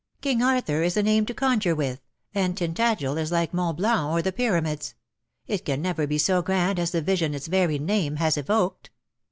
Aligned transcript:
King 0.19 0.41
Arthur 0.41 0.81
is 0.81 0.97
a 0.97 1.03
name 1.03 1.27
to 1.27 1.33
conjure 1.35 1.75
with, 1.75 2.01
and 2.33 2.57
Tintagel 2.57 3.19
is 3.19 3.31
like 3.31 3.53
Mont 3.53 3.77
Blanc 3.77 4.09
or 4.09 4.23
the 4.23 4.31
Pyramids. 4.31 4.95
It 5.45 5.63
can 5.63 5.79
never 5.79 6.07
be 6.07 6.17
so 6.17 6.41
grand 6.41 6.79
as 6.79 6.89
the 6.89 7.03
vision 7.03 7.35
its 7.35 7.45
very 7.45 7.77
name 7.77 8.15
has 8.15 8.35
evoked." 8.35 8.89